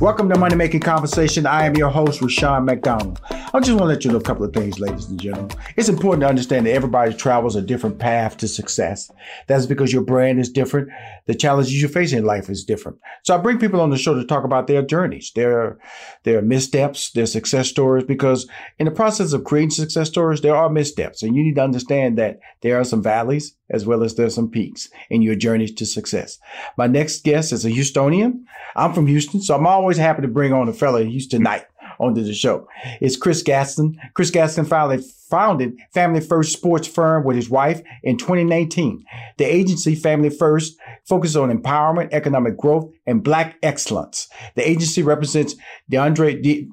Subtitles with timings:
[0.00, 1.44] Welcome to Money Making Conversation.
[1.44, 3.20] I am your host, Rushion McDonald.
[3.28, 5.50] I just want to let you know a couple of things, ladies and gentlemen.
[5.76, 9.10] It's important to understand that everybody travels a different path to success.
[9.48, 10.90] That's because your brand is different.
[11.26, 12.98] The challenges you face in life is different.
[13.24, 15.78] So I bring people on the show to talk about their journeys, their
[16.22, 20.70] their missteps, their success stories, because in the process of creating success stories, there are
[20.70, 21.24] missteps.
[21.24, 24.50] And you need to understand that there are some valleys as well as there's some
[24.50, 26.38] peaks in your journey to success.
[26.76, 28.44] My next guest is a Houstonian.
[28.76, 31.64] I'm from Houston, so I'm always happy to bring on a fellow Houstonite
[31.98, 32.68] onto the show.
[33.00, 33.98] It's Chris Gaston.
[34.14, 39.04] Chris Gaston founded, founded Family First Sports Firm with his wife in 2019.
[39.36, 44.28] The agency Family First focuses on empowerment, economic growth, and black excellence.
[44.54, 45.54] The agency represents
[45.90, 46.68] DeAndre De-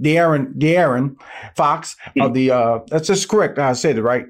[0.00, 1.16] De'Aaron, De'Aaron
[1.56, 3.58] Fox of the, uh, that's just correct.
[3.58, 4.26] I said it right.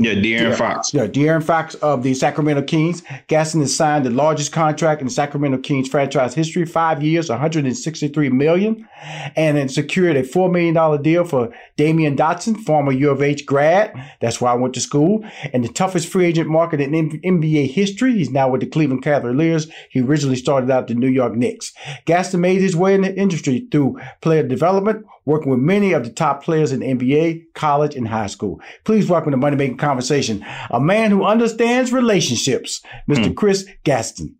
[0.00, 0.94] Yeah, De'Aaron Fox.
[0.94, 3.02] Yeah, De'Aaron Fox of the Sacramento Kings.
[3.26, 8.88] Gaston has signed the largest contract in Sacramento Kings franchise history, five years, 163 million,
[9.34, 13.44] and then secured a four million dollar deal for Damyean Dotson, former U of H
[13.44, 13.92] grad.
[14.20, 15.24] That's where I went to school.
[15.52, 18.12] And the toughest free agent market in NBA history.
[18.12, 19.68] He's now with the Cleveland Cavaliers.
[19.90, 21.72] He originally started out the New York Knicks.
[22.04, 26.10] Gaston made his way in the industry through player development, working with many of the
[26.10, 28.60] top players in NBA, college, and high school.
[28.84, 33.26] Please welcome to Money Making Conversation, a man who understands relationships, Mr.
[33.26, 33.34] Hmm.
[33.34, 34.34] Chris Gaston.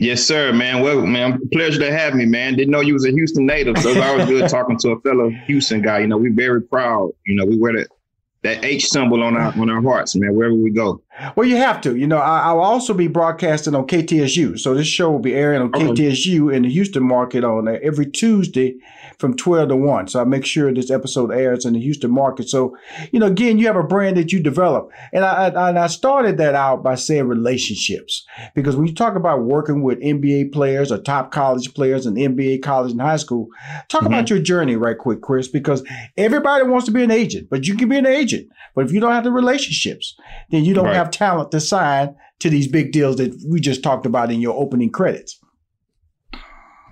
[0.00, 0.82] Yes, sir, man.
[0.82, 2.56] Well, man, pleasure to have me, man.
[2.56, 5.30] Didn't know you was a Houston native, so it's always good talking to a fellow
[5.46, 6.00] Houston guy.
[6.00, 7.10] You know, we're very proud.
[7.24, 7.88] You know, we wear that
[8.42, 11.00] that H symbol on our on our hearts, man, wherever we go.
[11.36, 11.96] Well, you have to.
[11.96, 15.62] You know, I, will also be broadcasting on KTSU, so this show will be airing
[15.62, 15.86] on okay.
[15.86, 18.78] KTSU in the Houston market on uh, every Tuesday
[19.18, 20.08] from 12 to 1.
[20.08, 22.48] So I make sure this episode airs in the Houston market.
[22.48, 22.76] So,
[23.10, 24.90] you know, again, you have a brand that you develop.
[25.12, 28.24] And I, I, and I started that out by saying relationships.
[28.54, 32.62] Because when you talk about working with NBA players or top college players in NBA,
[32.62, 33.48] college, and high school,
[33.88, 34.12] talk mm-hmm.
[34.12, 35.82] about your journey right quick, Chris, because
[36.16, 38.48] everybody wants to be an agent, but you can be an agent.
[38.74, 40.16] But if you don't have the relationships,
[40.50, 40.94] then you don't right.
[40.94, 44.54] have talent to sign to these big deals that we just talked about in your
[44.54, 45.40] opening credits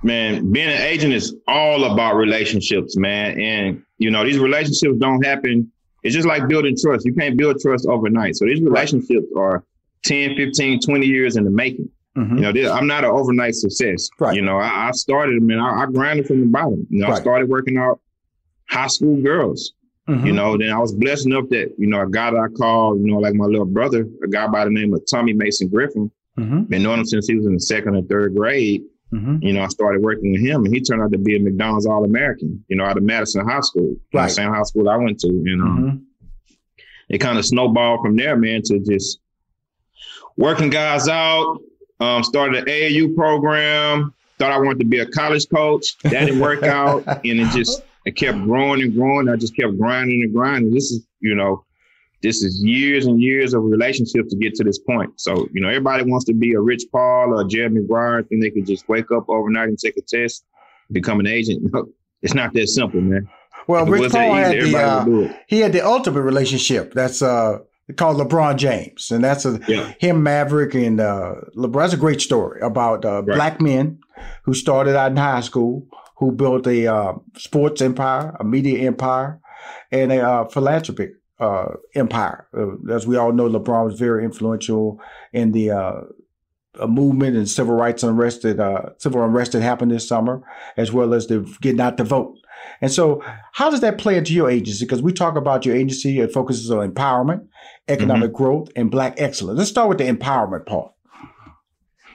[0.06, 3.38] man, being an agent is all about relationships, man.
[3.40, 5.70] And, you know, these relationships don't happen.
[6.02, 7.04] It's just like building trust.
[7.04, 8.36] You can't build trust overnight.
[8.36, 9.64] So these relationships are
[10.04, 11.90] 10, 15, 20 years in the making.
[12.16, 12.36] Mm-hmm.
[12.36, 14.08] You know, this, I'm not an overnight success.
[14.18, 14.34] Right.
[14.34, 16.86] You know, I, I started, I mean, I, I, grinded from the bottom.
[16.88, 17.18] You know, right.
[17.18, 18.00] I started working out
[18.70, 19.72] high school girls.
[20.08, 20.26] Mm-hmm.
[20.26, 23.00] You know, then I was blessed enough that, you know, a guy that I called,
[23.00, 26.10] you know, like my little brother, a guy by the name of Tommy Mason Griffin,
[26.38, 26.62] mm-hmm.
[26.62, 28.84] been knowing him since he was in the second or third grade.
[29.12, 29.38] Mm-hmm.
[29.40, 31.86] You know, I started working with him, and he turned out to be a McDonald's
[31.86, 32.64] All American.
[32.68, 34.26] You know, out of Madison High School, right.
[34.26, 35.28] the same high school I went to.
[35.28, 35.96] You know, mm-hmm.
[37.08, 39.20] it kind of snowballed from there, man, to just
[40.36, 41.60] working guys out.
[41.98, 44.12] Um, started an AAU program.
[44.38, 45.96] thought I wanted to be a college coach.
[46.02, 49.28] That didn't work out, and it just it kept growing and growing.
[49.28, 50.72] I just kept grinding and grinding.
[50.72, 51.64] This is, you know,
[52.22, 55.20] this is years and years of relationships to get to this point.
[55.20, 58.42] So, you know, everybody wants to be a Rich Paul or a Jerry Maguire, and
[58.42, 60.44] they can just wake up overnight and take a test,
[60.90, 61.70] become an agent.
[62.22, 63.28] It's not that simple, man.
[63.68, 66.94] Well, Rich Paul had the uh, he had the ultimate relationship.
[66.94, 67.58] That's uh
[67.94, 69.92] called LeBron James, and that's a yeah.
[70.00, 71.82] him Maverick and uh, LeBron.
[71.82, 73.36] That's a great story about uh, right.
[73.36, 74.00] black men
[74.44, 75.86] who started out in high school,
[76.18, 79.40] who built a uh, sports empire, a media empire,
[79.90, 82.48] and a uh, philanthropic uh, empire.
[82.56, 85.00] Uh, as we all know, LeBron was very influential
[85.32, 86.00] in the uh,
[86.86, 90.42] movement and civil rights unrest that uh, civil unrest that happened this summer,
[90.76, 92.36] as well as the getting out the vote.
[92.80, 93.22] And so,
[93.52, 94.84] how does that play into your agency?
[94.84, 97.46] Because we talk about your agency, it focuses on empowerment,
[97.88, 98.42] economic mm-hmm.
[98.42, 99.58] growth, and black excellence.
[99.58, 100.92] Let's start with the empowerment part.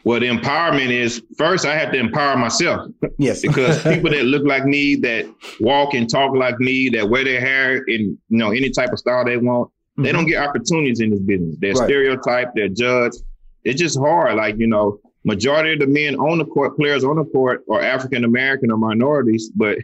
[0.04, 2.90] Well, the empowerment is first I have to empower myself.
[3.18, 3.42] Yes.
[3.46, 7.40] because people that look like me, that walk and talk like me, that wear their
[7.40, 10.04] hair in you know any type of style they want, mm-hmm.
[10.04, 11.56] they don't get opportunities in this business.
[11.60, 11.88] They're right.
[11.88, 13.18] stereotyped, they're judged.
[13.64, 14.36] It's just hard.
[14.36, 17.82] Like, you know, majority of the men on the court, players on the court are
[17.82, 19.78] African American or minorities, but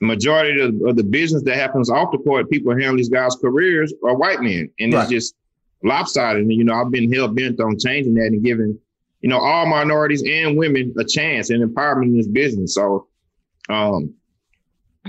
[0.00, 3.94] majority of, of, the business that happens off the court, people handle these guys' careers
[4.04, 4.70] are white men.
[4.78, 5.02] And right.
[5.02, 5.34] it's just
[5.82, 6.42] lopsided.
[6.42, 8.78] And, you know, I've been hell bent on changing that and giving
[9.24, 12.74] you know, all minorities and women a chance and empowerment in this business.
[12.74, 13.08] So,
[13.70, 14.12] um,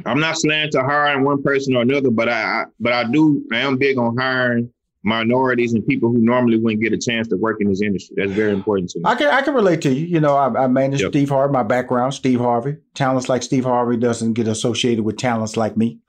[0.06, 3.58] I'm not slanted to hiring one person or another, but I, but I do, I
[3.58, 4.72] am big on hiring
[5.04, 8.16] minorities and people who normally wouldn't get a chance to work in this industry.
[8.18, 9.04] That's very important to me.
[9.06, 10.06] I can I can relate to you.
[10.06, 11.12] You know, I, I manage yep.
[11.12, 11.52] Steve Harvey.
[11.52, 12.78] My background, Steve Harvey.
[12.94, 16.00] Talents like Steve Harvey doesn't get associated with talents like me,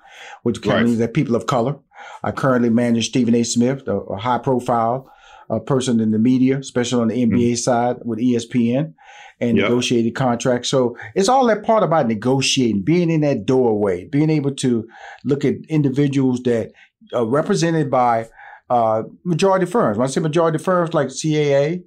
[0.44, 0.84] which right.
[0.84, 1.76] means that people of color.
[2.22, 3.42] I currently manage Stephen A.
[3.42, 5.12] Smith, a, a high profile
[5.48, 7.54] a person in the media, especially on the NBA mm-hmm.
[7.54, 8.94] side with ESPN
[9.40, 9.64] and yep.
[9.64, 10.68] negotiated contracts.
[10.68, 14.88] So it's all that part about negotiating, being in that doorway, being able to
[15.24, 16.72] look at individuals that
[17.12, 18.28] are represented by
[18.70, 19.98] uh, majority firms.
[19.98, 21.82] When I say majority firms like CAA,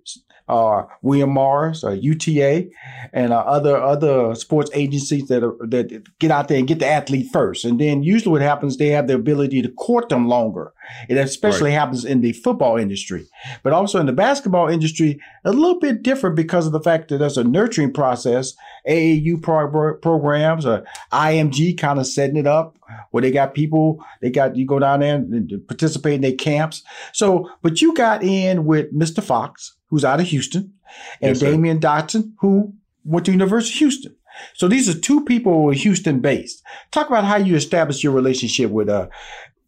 [0.49, 2.67] uh, William Morris, uh, UTA,
[3.13, 6.87] and uh, other other sports agencies that are, that get out there and get the
[6.87, 7.63] athlete first.
[7.63, 10.73] And then usually what happens, they have the ability to court them longer.
[11.07, 11.77] It especially right.
[11.77, 13.27] happens in the football industry,
[13.61, 17.19] but also in the basketball industry, a little bit different because of the fact that
[17.19, 18.53] there's a nurturing process.
[18.87, 22.77] AAU pro- programs or IMG kind of setting it up
[23.11, 26.81] where they got people, they got you go down there and participate in their camps.
[27.13, 29.23] So, but you got in with Mr.
[29.23, 30.73] Fox who's out of Houston,
[31.21, 34.15] and yes, Damyean Dotson, who went to University of Houston.
[34.53, 36.63] So these are two people who are Houston based.
[36.91, 39.07] Talk about how you established your relationship with uh,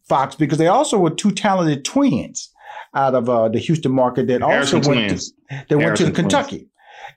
[0.04, 2.50] Fox because they also were two talented twins
[2.94, 5.32] out of uh, the Houston market that Harrison also went twins.
[5.32, 6.68] to, they went to Kentucky.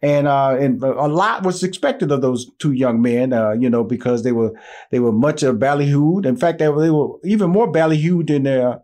[0.02, 3.84] And uh, and a lot was expected of those two young men, uh, you know,
[3.84, 4.52] because they were
[4.92, 6.26] they were much of ballyhooed.
[6.26, 8.82] In fact, they were, they were even more ballyhooed than their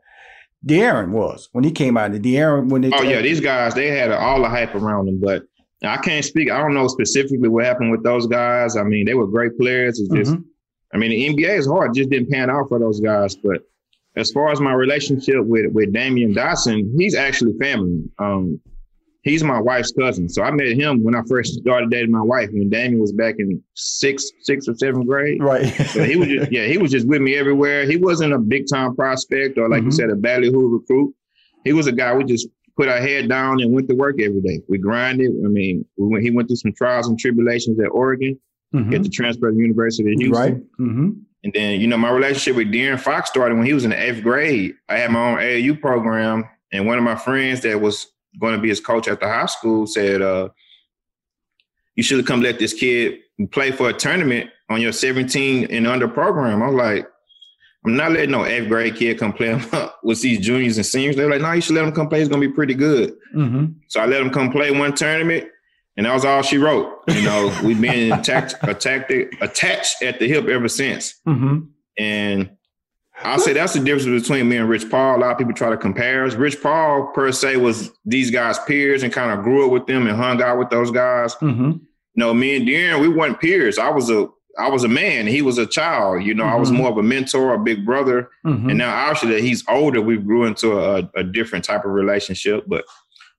[0.66, 2.12] De'Aaron was when he came out.
[2.12, 5.44] De'Aaron when they oh yeah, these guys they had all the hype around them, but
[5.84, 6.52] I can't speak.
[6.52, 8.78] I don't know specifically what happened with those guys.
[8.78, 10.00] I mean, they were great players.
[10.00, 10.42] It's just, mm-hmm.
[10.94, 11.92] I mean, the NBA is hard.
[11.92, 13.36] It just didn't pan out for those guys.
[13.36, 13.64] But
[14.16, 18.04] as far as my relationship with with Damyean Dotson, he's actually family.
[18.20, 18.60] Um,
[19.22, 20.28] he's my wife's cousin.
[20.28, 23.36] So I met him when I first started dating my wife when Damyean was back
[23.38, 25.42] in sixth, sixth or seventh grade.
[25.42, 25.68] Right.
[25.88, 27.86] so he was just yeah, he was just with me everywhere.
[27.86, 29.88] He wasn't a big time prospect or like mm-hmm.
[29.88, 31.14] you said, a ballyhoo recruit.
[31.64, 34.42] He was a guy we just put our head down and went to work every
[34.42, 34.62] day.
[34.68, 35.32] We grinded.
[35.46, 38.40] I mean, we went, he went through some trials and tribulations at Oregon,
[38.74, 38.94] mm-hmm.
[38.94, 40.32] at the transfer to the University of Houston.
[40.32, 40.56] Right.
[40.80, 41.10] Mm-hmm.
[41.44, 44.02] And then, you know, my relationship with De'Aaron Fox started when he was in the
[44.02, 44.76] eighth grade.
[44.90, 48.08] I had my own AAU program, and one of my friends that was
[48.40, 50.50] going to be his coach at the high school said, uh,
[51.96, 53.20] you should have come let this kid
[53.52, 56.62] play for a tournament on your 17 and under program.
[56.62, 57.08] I'm like,
[57.86, 59.60] I'm not letting no eighth grade kid come play
[60.04, 61.16] with these juniors and seniors.
[61.16, 62.20] They're like, no, you should let him come play.
[62.20, 63.16] He's gonna be pretty good.
[63.36, 63.74] Mm-hmm.
[63.88, 65.48] So I let him come play one tournament,
[65.98, 67.04] and that was all she wrote.
[67.08, 69.12] You know, we've been attacked, attacked,
[69.42, 71.20] attached at the hip ever since.
[71.28, 71.60] Mm-hmm.
[71.98, 72.52] And
[73.24, 75.18] I'll say that's the difference between me and Rich Paul.
[75.18, 76.36] A lot of people try to compare us.
[76.36, 80.08] Rich Paul, per se, was these guys' peers and kind of grew up with them
[80.08, 81.36] and hung out with those guys.
[81.36, 81.72] Mm-hmm.
[81.72, 81.80] You
[82.16, 83.78] know, me and De'Aaron, we weren't peers.
[83.78, 85.28] I was a I was a man.
[85.28, 86.24] He was a child.
[86.24, 86.54] You know, mm-hmm.
[86.54, 86.80] I was mm-hmm.
[86.80, 88.30] more of a mentor, a big brother.
[88.46, 88.70] Mm-hmm.
[88.70, 92.66] And now, obviously, that he's older, we grew into a, a, different type of relationship.
[92.68, 92.84] But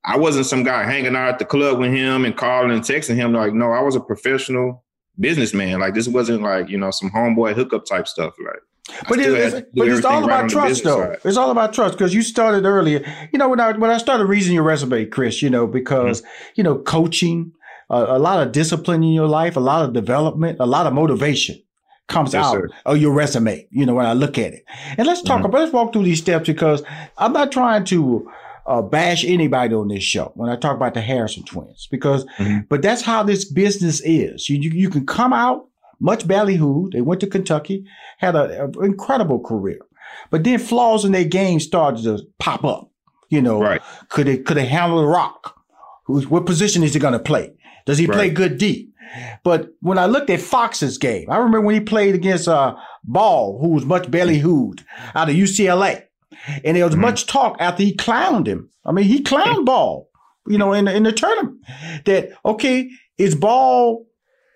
[0.04, 3.16] I wasn't some guy hanging out at the club with him and calling and texting
[3.16, 3.32] him.
[3.32, 4.84] Like, no, I was a professional
[5.20, 5.80] businessman.
[5.80, 8.34] Like, this wasn't like you know some homeboy hookup type stuff.
[8.44, 8.62] Like,
[9.08, 11.16] but, it, it's, but it's all about trust, though.
[11.24, 13.04] It's all about trust because you started earlier.
[13.32, 16.52] You know, when I when I started reading your resume, Chris, you know, because mm-hmm.
[16.56, 17.52] you know, coaching,
[17.90, 20.92] a, a, lot of discipline in your life, a lot of development, a lot of
[20.92, 21.62] motivation
[22.08, 22.68] comes yes, out sir.
[22.84, 23.66] of your resume.
[23.70, 24.64] You know, when I look at it,
[24.98, 25.46] and let's talk mm-hmm.
[25.46, 26.82] about let's walk through these steps because
[27.18, 28.28] I'm not trying to
[28.66, 32.60] uh, bash anybody on this show when I talk about the Harrison twins because, mm-hmm.
[32.68, 34.48] but that's how this business is.
[34.48, 35.68] You, you, you can come out
[36.02, 36.92] much ballyhooed.
[36.92, 37.86] They went to Kentucky,
[38.18, 39.78] had an incredible career,
[40.30, 42.90] but then flaws in their game started to pop up.
[43.30, 43.80] You know, right.
[44.10, 45.56] could it could they handle the rock?
[46.04, 47.54] Who's what position is he going to play?
[47.86, 48.14] Does he right.
[48.14, 48.92] play good deep?
[49.42, 53.58] But when I looked at Fox's game, I remember when he played against uh, Ball,
[53.60, 54.82] who was much ballyhooed
[55.14, 56.04] out of UCLA.
[56.64, 57.02] And there was mm-hmm.
[57.02, 58.70] much talk after he clowned him.
[58.84, 60.08] I mean, he clowned Ball,
[60.46, 61.58] you know, in the, in the tournament.
[62.06, 64.04] That okay, is Ball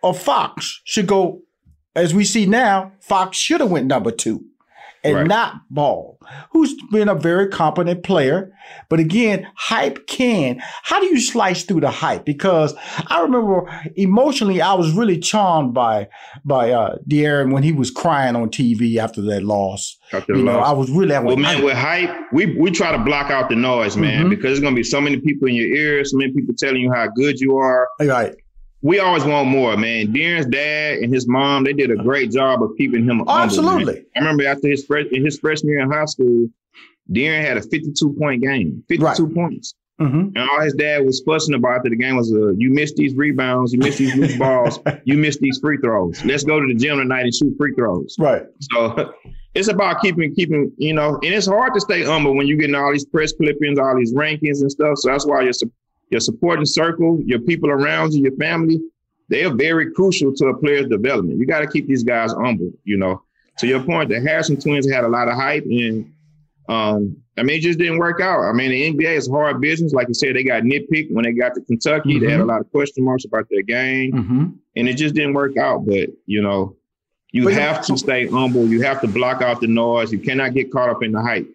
[0.07, 1.43] or Fox should go
[1.97, 2.93] as we see now.
[3.01, 4.45] Fox should have went number two
[5.03, 5.27] and right.
[5.27, 6.19] not Ball,
[6.51, 8.53] who's been a very competent player.
[8.89, 10.61] But again, hype can.
[10.83, 12.25] How do you slice through the hype?
[12.25, 12.75] Because
[13.09, 16.09] I remember emotionally, I was really charmed by
[16.45, 19.97] by uh, De'Aaron when he was crying on TV after that loss.
[20.13, 20.69] After you know, loss.
[20.69, 21.19] I was really.
[21.19, 24.31] well, man, with hype, we we try to block out the noise, man, mm-hmm.
[24.31, 26.93] because there's gonna be so many people in your ears, so many people telling you
[26.93, 27.89] how good you are.
[28.01, 28.35] Right
[28.87, 30.13] we always want more, man.
[30.13, 33.25] De'Aaron's dad and his mom, they did a great job of keeping him.
[33.27, 34.05] Oh, absolutely.
[34.15, 36.49] I remember after his fresh, in his freshman year in high school,
[37.11, 39.35] De'Aaron had a 52 point game, 52 right.
[39.35, 39.75] points.
[40.01, 40.37] Mm-hmm.
[40.37, 43.17] And all his dad was fussing about after the game was, uh, you missed these
[43.17, 46.25] rebounds, you missed these loose balls, you missed these free throws.
[46.25, 48.15] Let's go to the gym tonight and shoot free throws.
[48.21, 48.43] Right.
[48.71, 49.13] So
[49.55, 52.77] it's about keeping, keeping, you know, and it's hard to stay humble when you're getting
[52.77, 54.99] all these press clippings, all these rankings and stuff.
[54.99, 55.55] So that's why you're
[56.11, 58.81] your supporting circle, your people around you, your family,
[59.29, 61.39] they are very crucial to a player's development.
[61.39, 63.23] You got to keep these guys humble, you know.
[63.59, 66.13] To your point, the Harrison twins had a lot of hype and
[66.69, 68.43] um, I mean, it just didn't work out.
[68.43, 69.93] I mean, the NBA is hard business.
[69.93, 72.15] Like you said, they got nitpicked when they got to Kentucky.
[72.15, 72.25] Mm-hmm.
[72.25, 72.51] They had a mm-hmm.
[72.51, 74.47] lot of question marks about their game, mm-hmm.
[74.77, 75.87] and it just didn't work out.
[75.87, 76.77] But you know,
[77.33, 78.67] you but have to stay humble.
[78.67, 80.13] You have to block out the noise.
[80.13, 81.49] You cannot get caught up in the hype.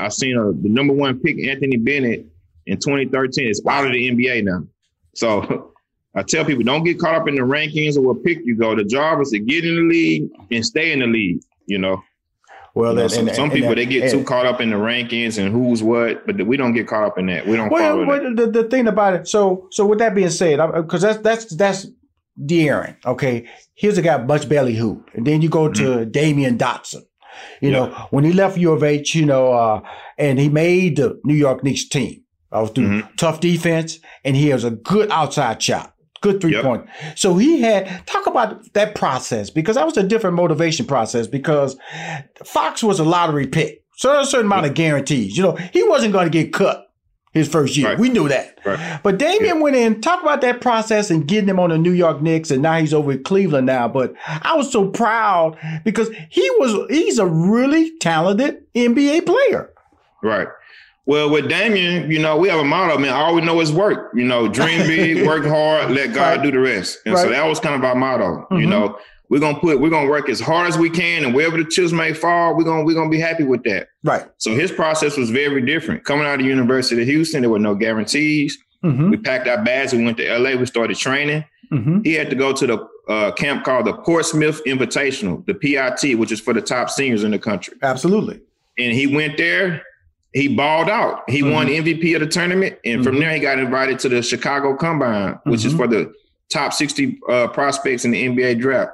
[0.00, 2.26] I've seen a, the number one pick, Anthony Bennett,
[2.68, 4.64] in 2013 is out of the NBA now.
[5.14, 5.72] So
[6.14, 8.76] I tell people don't get caught up in the rankings or what pick you go.
[8.76, 11.40] The job is to get in the league and stay in the league.
[11.66, 12.02] You know.
[12.74, 14.70] Well, you know, some, and, some and, people and, they get too caught up in
[14.70, 17.46] the rankings and who's what, but we don't get caught up in that.
[17.46, 17.70] We don't.
[17.70, 19.26] Well, well the, the thing about it.
[19.26, 21.86] So, so with that being said, because that's that's that's
[22.40, 22.96] De'Aaron.
[23.04, 26.10] Okay, here's a guy much belly hoop, and then you go to mm-hmm.
[26.10, 27.02] Damyean Dotson.
[27.60, 27.78] You yeah.
[27.78, 29.80] know, when he left U of H, you know, uh,
[30.16, 32.22] and he made the New York Knicks team.
[32.50, 33.14] I was doing mm-hmm.
[33.16, 35.94] tough defense, and he has a good outside shot.
[36.20, 36.64] Good three yep.
[36.64, 36.86] point.
[37.14, 41.76] So he had talk about that process because that was a different motivation process because
[42.44, 43.84] Fox was a lottery pick.
[43.96, 45.36] So there's a certain amount of guarantees.
[45.36, 46.88] You know, he wasn't going to get cut
[47.32, 47.88] his first year.
[47.88, 47.98] Right.
[47.98, 48.58] We knew that.
[48.64, 49.00] Right.
[49.02, 49.52] But Damyean yeah.
[49.54, 52.62] went in, talk about that process and getting him on the New York Knicks, and
[52.62, 53.88] now he's over at Cleveland now.
[53.88, 59.72] But I was so proud because he was he's a really talented NBA player.
[60.22, 60.48] Right.
[61.08, 63.14] Well, with Damyean, you know, we have a motto, man.
[63.14, 64.12] All we know is work.
[64.14, 66.42] You know, dream big, work hard, let God right.
[66.42, 66.98] do the rest.
[67.06, 67.22] And right.
[67.22, 68.42] so that was kind of our motto.
[68.42, 68.58] Mm-hmm.
[68.58, 68.98] You know,
[69.30, 71.92] we're gonna put, we're gonna work as hard as we can, and wherever the chips
[71.92, 73.88] may fall, we're gonna we're gonna be happy with that.
[74.04, 74.26] Right.
[74.36, 76.04] So his process was very different.
[76.04, 78.58] Coming out of the University of Houston, there were no guarantees.
[78.84, 79.08] Mm-hmm.
[79.08, 80.56] We packed our bags We went to LA.
[80.56, 81.42] We started training.
[81.72, 82.02] Mm-hmm.
[82.02, 86.32] He had to go to the uh, camp called the Portsmouth Invitational, the PIT, which
[86.32, 87.78] is for the top seniors in the country.
[87.82, 88.42] Absolutely.
[88.76, 89.82] And he went there
[90.32, 91.28] he balled out.
[91.28, 91.52] He mm-hmm.
[91.52, 93.02] won MVP of the tournament, and mm-hmm.
[93.02, 95.68] from there he got invited to the Chicago Combine, which mm-hmm.
[95.68, 96.12] is for the
[96.50, 98.92] top sixty uh, prospects in the NBA draft.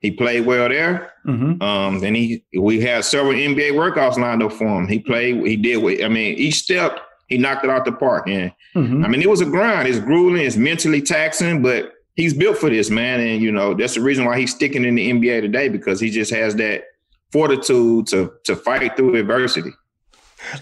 [0.00, 1.12] He played well there.
[1.26, 1.62] Mm-hmm.
[1.62, 4.88] Um, then he we had several NBA workouts lined up for him.
[4.88, 5.46] He played.
[5.46, 6.02] He did.
[6.02, 6.98] I mean, each step
[7.32, 8.28] he knocked it out the park.
[8.28, 9.04] And mm-hmm.
[9.04, 9.88] I mean, it was a grind.
[9.88, 10.44] It's grueling.
[10.44, 13.20] It's mentally taxing, but he's built for this, man.
[13.20, 16.10] And you know that's the reason why he's sticking in the NBA today because he
[16.10, 16.84] just has that
[17.32, 19.70] fortitude to to fight through adversity.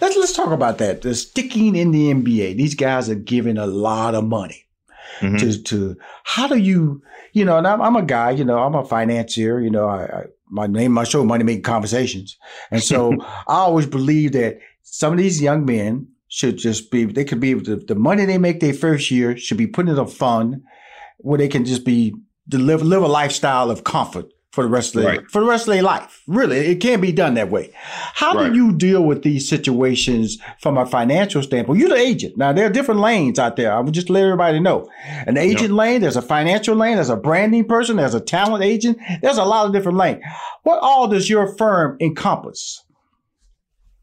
[0.00, 1.02] Let's let's talk about that.
[1.02, 2.56] The sticking in the NBA.
[2.56, 4.66] These guys are giving a lot of money.
[5.20, 5.36] Mm-hmm.
[5.36, 7.58] To to how do you you know?
[7.58, 8.30] And I'm, I'm a guy.
[8.30, 9.60] You know, I'm a financier.
[9.60, 12.38] You know, I, I my name my show Money Making Conversations,
[12.70, 17.24] and so I always believe that some of these young men should just be they
[17.24, 20.06] could be the, the money they make their first year should be put in a
[20.06, 20.62] fund
[21.18, 22.14] where they can just be
[22.52, 25.30] live live a lifestyle of comfort for the rest of their, right.
[25.30, 26.22] for the rest of their life.
[26.26, 27.70] Really, it can't be done that way.
[27.74, 28.52] How right.
[28.52, 31.78] do you deal with these situations from a financial standpoint?
[31.78, 32.36] You're the agent.
[32.36, 33.72] Now there are different lanes out there.
[33.72, 34.90] I would just let everybody know.
[35.26, 35.78] An agent yep.
[35.78, 38.98] lane, there's a financial lane, there's a branding person, there's a talent agent.
[39.22, 40.22] There's a lot of different lanes.
[40.64, 42.84] What all does your firm encompass?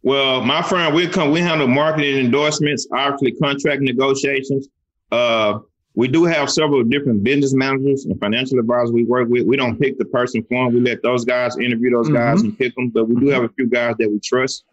[0.04, 4.70] Well, my firm, we come, we handle marketing endorsements, obviously contract negotiations.
[5.12, 5.60] Uh,
[5.98, 9.48] we do have several different business managers and financial advisors we work with.
[9.48, 10.76] We don't pick the person for them.
[10.76, 12.50] We let those guys interview those guys mm-hmm.
[12.50, 12.90] and pick them.
[12.90, 14.64] But we do have a few guys that we trust.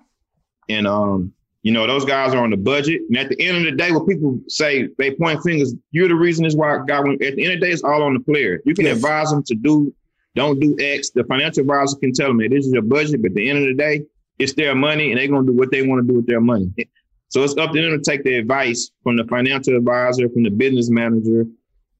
[0.68, 3.00] And um, you know, those guys are on the budget.
[3.08, 6.14] And at the end of the day, when people say they point fingers, you're the
[6.14, 7.22] reason is why God went.
[7.22, 8.60] At the end of the day, it's all on the player.
[8.66, 8.96] You can yes.
[8.96, 9.94] advise them to do,
[10.34, 11.08] don't do X.
[11.08, 13.22] The financial advisor can tell them, hey, this is your budget.
[13.22, 14.02] But at the end of the day,
[14.38, 16.42] it's their money and they're going to do what they want to do with their
[16.42, 16.70] money.
[17.34, 20.50] So it's up to them to take the advice from the financial advisor, from the
[20.50, 21.44] business manager,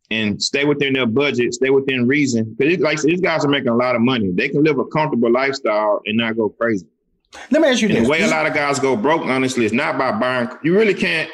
[0.09, 2.55] and stay within their budget, stay within reason.
[2.57, 4.31] Because like these guys are making a lot of money.
[4.31, 6.87] They can live a comfortable lifestyle and not go crazy.
[7.51, 8.05] Let me ask you and this.
[8.05, 10.51] The way a lot of guys go broke, honestly, is not by buying.
[10.63, 11.29] You really can't.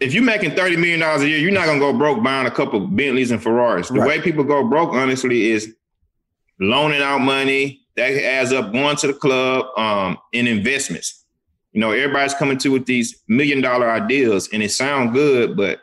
[0.00, 2.50] If you're making thirty million dollars a year, you're not gonna go broke buying a
[2.50, 3.88] couple Bentleys and Ferraris.
[3.88, 4.08] The right.
[4.08, 5.76] way people go broke, honestly, is
[6.58, 11.21] loaning out money that adds up, going to the club, um, in investments.
[11.72, 15.80] You know, everybody's coming to with these million dollar ideas and it sounds good, but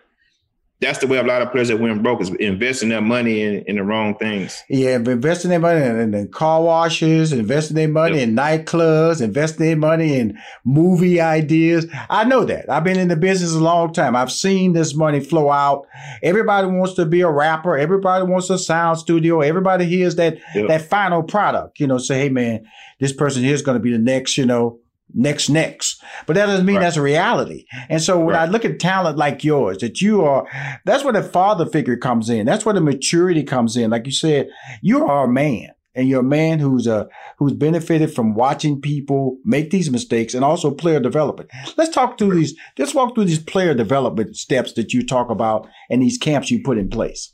[0.82, 3.64] that's the way a lot of players that went broke is investing their money in,
[3.68, 4.64] in the wrong things.
[4.70, 8.30] Yeah, investing their money in, in car washes, investing their money yep.
[8.30, 11.86] in nightclubs, investing their money in movie ideas.
[12.10, 12.70] I know that.
[12.70, 14.16] I've been in the business a long time.
[14.16, 15.86] I've seen this money flow out.
[16.24, 17.78] Everybody wants to be a rapper.
[17.78, 19.42] Everybody wants a sound studio.
[19.42, 20.70] Everybody hears that yep.
[20.70, 21.82] that final product.
[21.82, 22.66] You know, say, hey man,
[23.02, 24.38] this person here is going to be the next.
[24.38, 24.80] You know
[25.14, 26.02] next next.
[26.26, 26.84] But that doesn't mean right.
[26.84, 27.66] that's a reality.
[27.90, 28.48] And so when right.
[28.48, 30.48] i look at talent like yours that you are
[30.86, 32.46] that's where the father figure comes in.
[32.46, 33.90] That's where the maturity comes in.
[33.90, 34.50] Like you said
[34.82, 38.82] you are a man and you're a man who's a uh, who's benefited from watching
[38.82, 41.50] people make these mistakes and also player development.
[41.78, 45.68] Let's talk through these let's walk through these player development steps that you talk about
[45.90, 47.34] and these camps you put in place.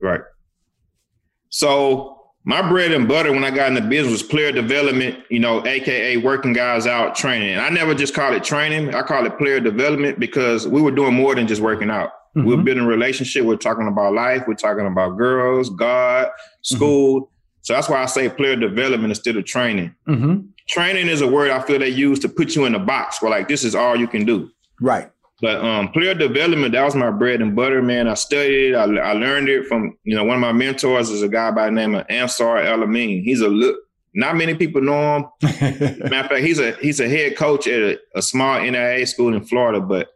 [0.00, 0.20] Right.
[1.48, 5.38] So my bread and butter when I got in the business was player development, you
[5.38, 7.50] know, aka working guys out training.
[7.50, 8.94] And I never just call it training.
[8.94, 12.10] I call it player development because we were doing more than just working out.
[12.36, 12.46] Mm-hmm.
[12.46, 13.44] We are building a relationship.
[13.44, 14.44] We're talking about life.
[14.46, 16.74] We're talking about girls, God, mm-hmm.
[16.74, 17.22] school.
[17.22, 17.32] Mm-hmm.
[17.62, 19.94] So that's why I say player development instead of training.
[20.06, 20.46] Mm-hmm.
[20.68, 23.30] Training is a word I feel they use to put you in a box where
[23.30, 24.50] like this is all you can do.
[24.80, 25.10] Right.
[25.40, 28.08] But um, player development, that was my bread and butter, man.
[28.08, 28.74] I studied it.
[28.74, 31.66] I, I learned it from, you know, one of my mentors is a guy by
[31.66, 33.22] the name of Ansar El-Amin.
[33.22, 33.76] He's a look,
[34.14, 35.24] not many people know him.
[35.40, 39.32] Matter of fact, he's a he's a head coach at a, a small NAIA school
[39.32, 40.08] in Florida, but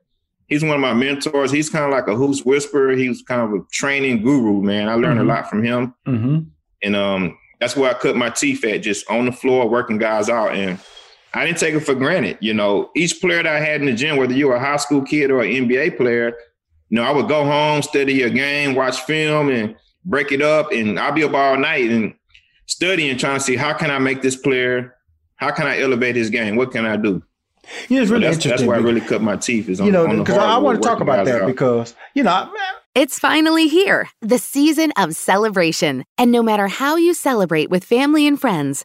[0.49, 1.53] he's one of my mentors.
[1.53, 2.93] He's kind of like a who's whisperer.
[2.97, 4.89] He was kind of a training guru, man.
[4.89, 5.31] I learned mm-hmm.
[5.31, 5.95] a lot from him.
[6.07, 6.39] Mm-hmm.
[6.83, 10.29] And um, that's where I cut my teeth at, just on the floor, working guys
[10.29, 10.55] out.
[10.55, 10.81] And
[11.35, 12.39] I didn't take it for granted.
[12.41, 14.77] You know, each player that I had in the gym, whether you were a high
[14.77, 16.35] school kid or an NBA player,
[16.91, 20.73] you know, I would go home, study a game, watch film, and break it up,
[20.73, 22.15] and I'll be up all night and
[22.67, 24.97] studying, trying to see how can I make this player,
[25.37, 27.23] how can I elevate his game, what can I do.
[27.89, 28.51] You know, it's really so that's, interesting.
[28.51, 29.69] That's why I really cut my teeth.
[29.69, 31.47] Is on, you know, because I, I want to talk about that out.
[31.47, 32.47] because you know.
[32.47, 37.85] Man, it's finally here, the season of celebration, and no matter how you celebrate with
[37.85, 38.85] family and friends.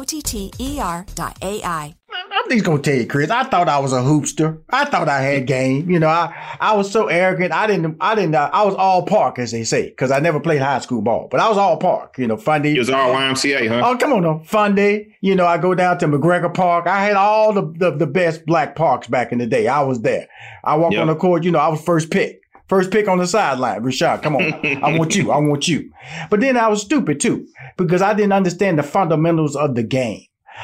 [0.01, 1.93] O T T E R dot A I.
[2.11, 3.29] I'm Somebody's gonna tell you, Chris.
[3.29, 4.59] I thought I was a hoopster.
[4.71, 5.91] I thought I had game.
[5.91, 7.53] You know, I I was so arrogant.
[7.53, 7.97] I didn't.
[8.01, 8.33] I didn't.
[8.33, 11.27] Uh, I was all park, as they say, because I never played high school ball.
[11.29, 12.17] But I was all park.
[12.17, 12.75] You know, Fundy.
[12.75, 13.83] It was all YMCA, huh?
[13.85, 15.15] Oh, come on, no Fundy.
[15.21, 16.87] You know, I go down to McGregor Park.
[16.87, 19.67] I had all the the, the best black parks back in the day.
[19.67, 20.27] I was there.
[20.63, 21.03] I walked yep.
[21.03, 21.43] on the court.
[21.43, 22.40] You know, I was first pick.
[22.71, 24.23] First pick on the sideline, Rashad.
[24.23, 24.43] Come on,
[24.81, 25.29] I want you.
[25.29, 25.91] I want you.
[26.29, 30.23] But then I was stupid too because I didn't understand the fundamentals of the game.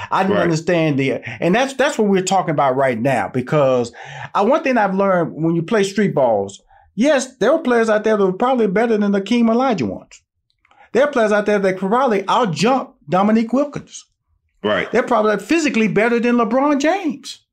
[0.10, 0.43] I didn't right.
[0.43, 3.28] understand the, and that's that's what we're talking about right now.
[3.28, 3.91] Because
[4.34, 6.63] I, one thing I've learned when you play street balls,
[6.96, 10.22] yes, there are players out there that are probably better than the King Elijah ones.
[10.93, 14.06] There are players out there that could probably out jump Dominique Wilkins.
[14.63, 14.89] Right.
[14.93, 17.43] They're probably physically better than LeBron James.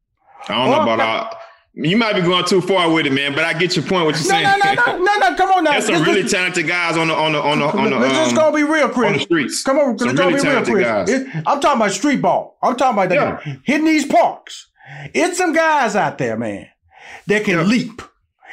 [0.49, 1.39] I don't or, know about.
[1.77, 3.35] You might be going too far with it, man.
[3.35, 4.07] But I get your point.
[4.07, 4.45] What you're saying?
[4.45, 5.73] No, no, no, no, no, Come on now.
[5.73, 7.99] There's some really talented guys on the on the on the on the.
[7.99, 9.07] Let's um, just gonna be real, Chris.
[9.09, 9.63] On the streets.
[9.65, 11.11] Come on, let's really be real, Chris.
[11.11, 12.57] It, I'm talking about street ball.
[12.63, 13.57] I'm talking about that yeah.
[13.65, 14.69] hitting these parks.
[15.13, 16.69] It's some guys out there, man,
[17.27, 17.65] that can yeah.
[17.65, 18.03] leap.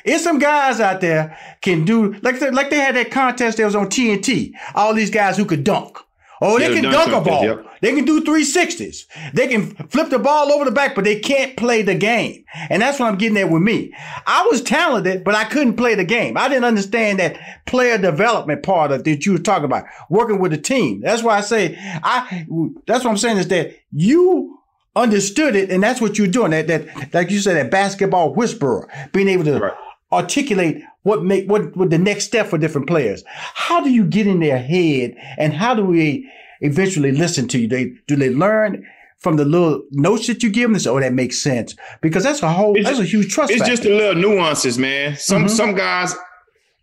[0.04, 3.66] It's some guys out there can do like they, like they had that contest that
[3.66, 4.54] was on TNT.
[4.74, 5.98] All these guys who could dunk.
[6.44, 7.44] Oh, they can dunk a ball.
[7.44, 7.66] Yep.
[7.82, 9.06] They can do 360s.
[9.34, 12.44] They can flip the ball over the back, but they can't play the game.
[12.70, 13.94] And that's what I'm getting at with me.
[14.26, 16.38] I was talented, but I couldn't play the game.
[16.38, 20.52] I didn't understand that player development part of that you were talking about, working with
[20.52, 21.02] a team.
[21.02, 22.48] That's why I say I
[22.88, 24.58] that's what I'm saying is that you
[24.96, 26.52] understood it and that's what you're doing.
[26.52, 29.74] That that like you said, that basketball whisperer, being able to right.
[30.12, 33.24] articulate what make what, what the next step for different players.
[33.28, 36.30] How do you get in their head and how do we
[36.62, 37.68] eventually listen to you?
[37.68, 38.86] They do they learn
[39.20, 40.74] from the little notes that you give them?
[40.74, 43.34] They say, oh, that makes sense because that's a whole it's that's just, a huge
[43.34, 43.52] trust.
[43.52, 43.72] It's factor.
[43.72, 45.16] just the little nuances, man.
[45.16, 45.56] Some mm-hmm.
[45.56, 46.16] some guys.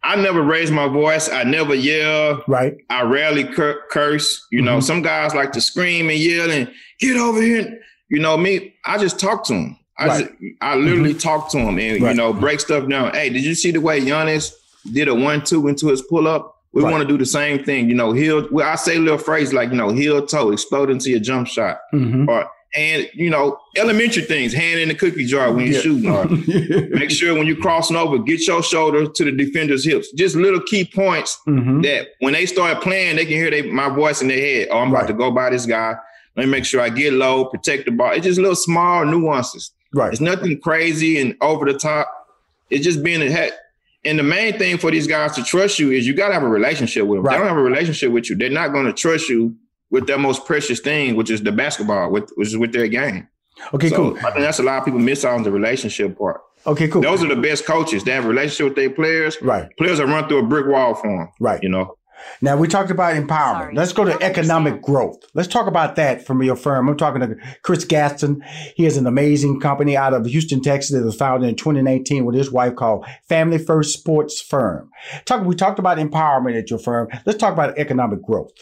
[0.05, 1.29] I never raise my voice.
[1.29, 2.43] I never yell.
[2.47, 2.77] Right.
[2.89, 4.47] I rarely cur- curse.
[4.53, 4.67] You mm-hmm.
[4.67, 7.81] know, some guys like to scream and yell and get over here.
[8.09, 8.75] You know me.
[8.87, 9.79] I just talk to them.
[9.99, 10.41] I right.
[10.41, 11.19] just, I literally mm-hmm.
[11.19, 12.11] talk to him and right.
[12.11, 13.13] you know break stuff down.
[13.13, 14.53] Hey, did you see the way Giannis
[14.93, 16.55] did a one two into his pull up?
[16.73, 16.91] We right.
[16.91, 17.89] want to do the same thing.
[17.89, 18.47] You know, heel.
[18.51, 21.79] Well, I say little phrase like you know heel toe explode into your jump shot,
[21.93, 22.29] mm-hmm.
[22.29, 24.53] or and you know elementary things.
[24.53, 25.81] Hand in the cookie jar when you're yeah.
[25.81, 26.11] shooting.
[26.11, 26.27] Or
[26.97, 30.13] make sure when you're crossing over, get your shoulder to the defender's hips.
[30.13, 31.81] Just little key points mm-hmm.
[31.83, 34.69] that when they start playing, they can hear they, my voice in their head.
[34.71, 35.97] Oh, I'm about to go by this guy.
[36.37, 38.13] Let me make sure I get low, protect the ball.
[38.13, 39.73] It's just little small nuances.
[39.93, 40.13] Right.
[40.13, 42.09] It's nothing crazy and over the top.
[42.71, 43.53] It's just being a head.
[44.05, 46.43] And the main thing for these guys to trust you is you got to have
[46.43, 47.25] a relationship with them.
[47.25, 47.33] Right.
[47.33, 48.37] They don't have a relationship with you.
[48.37, 49.57] They're not going to trust you
[49.91, 53.27] with their most precious thing, which is the basketball, with, which is with their game.
[53.75, 54.17] Okay, so cool.
[54.19, 56.41] I think that's a lot of people miss out on the relationship part.
[56.67, 57.03] Okay, cool.
[57.03, 58.05] Those are the best coaches.
[58.05, 59.41] They have a relationship with their players.
[59.43, 59.69] Right.
[59.79, 61.29] Players are run through a brick wall for them.
[61.41, 61.61] Right.
[61.63, 61.98] You know.
[62.41, 63.59] Now we talked about empowerment.
[63.59, 63.75] Sorry.
[63.75, 65.25] Let's go to economic growth.
[65.35, 66.89] Let's talk about that from your firm.
[66.89, 68.43] I'm talking to Chris Gaston.
[68.77, 72.37] He has an amazing company out of Houston, Texas that was founded in 2019 with
[72.37, 74.91] his wife called Family First Sports Firm.
[75.25, 77.09] Talk, we talked about empowerment at your firm.
[77.27, 78.53] Let's talk about economic growth.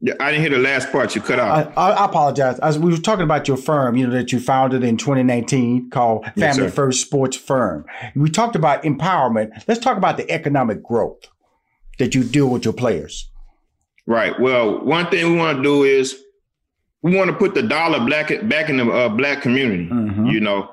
[0.00, 1.14] Yeah, I didn't hear the last part.
[1.14, 1.72] You cut out.
[1.76, 2.58] I, I, apologize.
[2.58, 6.26] As we were talking about your firm, you know, that you founded in 2019 called
[6.36, 7.86] Family yes, First Sports Firm.
[8.14, 9.64] We talked about empowerment.
[9.66, 11.28] Let's talk about the economic growth
[11.98, 13.30] that you deal with your players.
[14.06, 14.38] Right.
[14.38, 16.22] Well, one thing we want to do is
[17.02, 19.88] we want to put the dollar black back in the uh, black community.
[19.88, 20.26] Mm-hmm.
[20.26, 20.70] You know,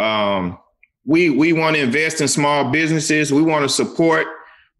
[0.00, 0.58] um,
[1.06, 3.32] we we want to invest in small businesses.
[3.32, 4.26] We want to support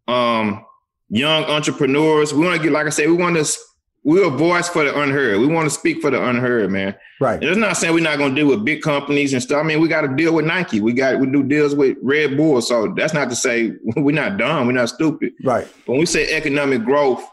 [0.07, 0.65] um,
[1.09, 2.33] young entrepreneurs.
[2.33, 3.59] We want to get, like I said, we want to
[4.05, 5.39] we're a voice for the unheard.
[5.39, 6.95] We want to speak for the unheard, man.
[7.19, 7.41] Right.
[7.41, 9.57] And it's not saying we're not going to deal with big companies and stuff.
[9.57, 10.79] I mean, we got to deal with Nike.
[10.79, 12.61] We got we do deals with Red Bull.
[12.61, 14.67] So that's not to say we're not dumb.
[14.67, 15.33] We're not stupid.
[15.43, 15.67] Right.
[15.87, 17.27] When we say economic growth,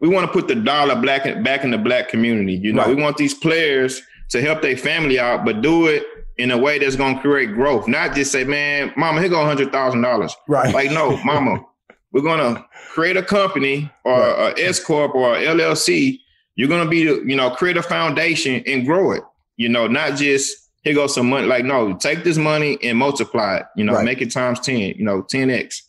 [0.00, 2.52] we want to put the dollar back back in the black community.
[2.52, 2.94] You know, right.
[2.94, 6.04] we want these players to help their family out, but do it
[6.36, 7.88] in a way that's going to create growth.
[7.88, 10.36] Not just say, man, mama, here go hundred thousand dollars.
[10.48, 10.74] Right.
[10.74, 11.64] Like, no, mama.
[12.14, 14.56] we're gonna create a company or right.
[14.56, 16.20] a S corp or a LLC.
[16.54, 19.24] You're gonna be, you know, create a foundation and grow it.
[19.56, 21.46] You know, not just here goes some money.
[21.46, 23.66] Like, no, take this money and multiply it.
[23.76, 24.04] You know, right.
[24.04, 24.78] make it times ten.
[24.78, 25.82] You know, ten x,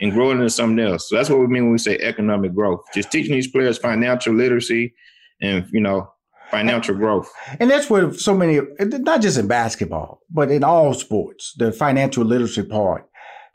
[0.00, 1.08] and grow it into something else.
[1.08, 2.80] So that's what we mean when we say economic growth.
[2.92, 4.92] Just teaching these players financial literacy,
[5.40, 6.12] and you know,
[6.50, 7.30] financial growth.
[7.60, 12.24] And that's where so many, not just in basketball, but in all sports, the financial
[12.24, 13.07] literacy part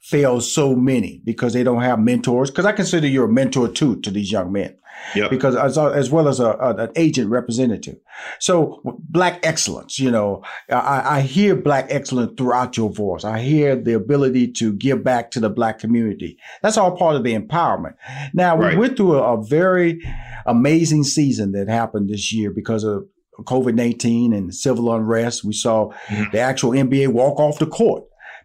[0.04, 2.52] fails so many because they don't have mentors.
[2.52, 4.78] Because I consider you're a mentor too to these young men.
[5.16, 5.30] Yep.
[5.32, 7.96] Because as, as well as a, a, an agent representative.
[8.40, 13.24] So black excellence, you know, I, I hear black excellence throughout your voice.
[13.24, 16.38] I hear the ability to give back to the black community.
[16.62, 17.96] That's all part of the empowerment.
[18.34, 18.78] Now we right.
[18.78, 20.02] went through a, a very
[20.46, 23.08] amazing season that happened this year because of
[23.42, 25.44] COVID 19 and civil unrest.
[25.44, 26.32] We saw mm-hmm.
[26.32, 28.04] the actual NBA walk off the court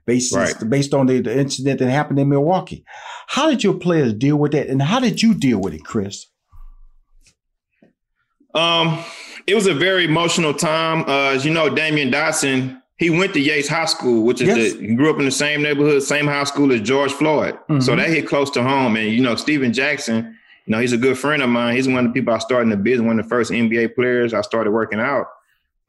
[0.09, 0.55] based, right.
[0.71, 2.83] based on the, the, incident that happened in Milwaukee.
[3.27, 4.69] How did your players deal with that?
[4.69, 6.27] And how did you deal with it, Chris?
[8.55, 9.05] Um,
[9.47, 11.03] it was a very emotional time.
[11.03, 14.73] Uh, as you know, Damyean Dotson, he went to Yates High School, which is yes.
[14.73, 17.55] the, he grew up in the same neighborhood, same high school as George Floyd.
[17.55, 17.81] Mm-hmm.
[17.81, 18.97] So that hit close to home.
[18.97, 21.77] And you know, Stephen Jackson, you know, he's a good friend of mine.
[21.77, 23.95] He's one of the people I started in the business, one of the first NBA
[23.95, 25.27] players I started working out.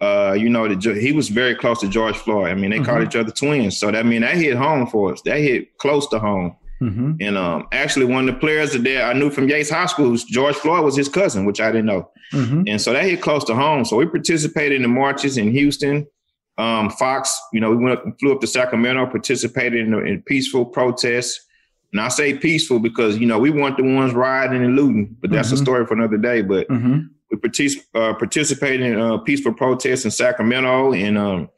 [0.02, 2.52] Uh, you know, the, he was very close to George Floyd.
[2.52, 2.86] I mean, they mm-hmm.
[2.86, 3.78] called each other twins.
[3.78, 5.22] So that I mean that hit home for us.
[5.24, 6.56] That hit close to home.
[6.82, 7.14] Mm-hmm.
[7.20, 10.56] And um, actually, one of the players that I knew from Yates High School, George
[10.56, 12.10] Floyd, was his cousin, which I didn't know.
[12.34, 12.64] Mm-hmm.
[12.68, 13.84] And so that hit close to home.
[13.84, 16.08] So we participated in the marches in Houston.
[16.58, 20.66] Um, Fox, you know, we went up, flew up to Sacramento, participated in, in peaceful
[20.66, 21.46] protests.
[21.92, 25.32] And I say peaceful because you know we weren't the ones rioting and looting, but
[25.32, 25.56] that's mm-hmm.
[25.56, 26.42] a story for another day.
[26.42, 27.08] But mm-hmm.
[27.32, 31.50] We partic- uh, participated in uh, peaceful protests in Sacramento, and um,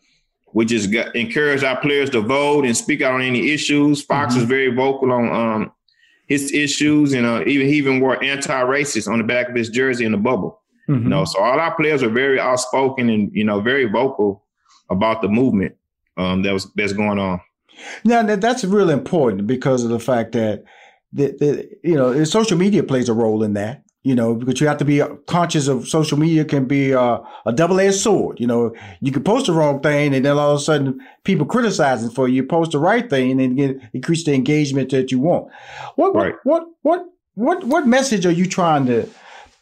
[0.53, 4.01] we just got, encouraged our players to vote and speak out on any issues.
[4.03, 4.43] Fox mm-hmm.
[4.43, 5.71] is very vocal on um,
[6.27, 10.05] his issues, and uh, even he even wore anti-racist on the back of his jersey
[10.05, 10.61] in the bubble.
[10.89, 11.03] Mm-hmm.
[11.03, 14.43] You know, so all our players are very outspoken and you know very vocal
[14.89, 15.75] about the movement
[16.17, 17.39] um, that was that's going on.
[18.03, 20.63] Now that's really important because of the fact that
[21.13, 23.83] that, that you know social media plays a role in that.
[24.03, 27.53] You know, because you have to be conscious of social media can be uh, a
[27.53, 28.39] double-edged sword.
[28.39, 31.45] You know, you can post the wrong thing, and then all of a sudden people
[31.45, 32.43] criticizing for you.
[32.43, 35.51] Post the right thing, and get, increase the engagement that you want.
[35.97, 36.33] What, right.
[36.43, 39.07] what what what what message are you trying to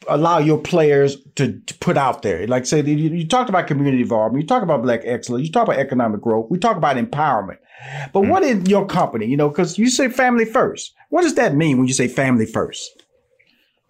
[0.07, 2.47] allow your players to, to put out there?
[2.47, 5.67] Like say you, you talked about community involvement, you talk about black excellence, you talk
[5.67, 7.57] about economic growth, we talk about empowerment.
[8.13, 8.29] But mm.
[8.29, 9.25] what is your company?
[9.25, 10.93] You know, because you say family first.
[11.09, 12.98] What does that mean when you say family first?